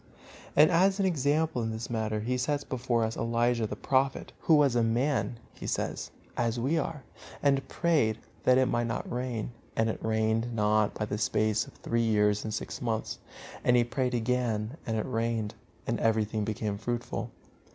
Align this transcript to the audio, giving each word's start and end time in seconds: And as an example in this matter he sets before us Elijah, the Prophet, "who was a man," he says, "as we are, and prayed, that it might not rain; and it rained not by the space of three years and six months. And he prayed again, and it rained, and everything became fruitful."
And 0.55 0.71
as 0.71 0.99
an 0.99 1.05
example 1.05 1.61
in 1.61 1.69
this 1.69 1.87
matter 1.87 2.21
he 2.21 2.35
sets 2.35 2.63
before 2.63 3.03
us 3.03 3.15
Elijah, 3.15 3.67
the 3.67 3.75
Prophet, 3.75 4.33
"who 4.39 4.55
was 4.55 4.75
a 4.75 4.81
man," 4.81 5.37
he 5.53 5.67
says, 5.67 6.09
"as 6.35 6.59
we 6.59 6.75
are, 6.79 7.03
and 7.43 7.67
prayed, 7.67 8.17
that 8.43 8.57
it 8.57 8.65
might 8.65 8.87
not 8.87 9.07
rain; 9.11 9.51
and 9.75 9.91
it 9.91 10.03
rained 10.03 10.55
not 10.55 10.95
by 10.95 11.05
the 11.05 11.19
space 11.19 11.67
of 11.67 11.73
three 11.73 12.01
years 12.01 12.43
and 12.43 12.51
six 12.51 12.81
months. 12.81 13.19
And 13.63 13.77
he 13.77 13.83
prayed 13.83 14.15
again, 14.15 14.75
and 14.87 14.97
it 14.97 15.05
rained, 15.05 15.53
and 15.85 15.99
everything 15.99 16.45
became 16.45 16.79
fruitful." 16.79 17.29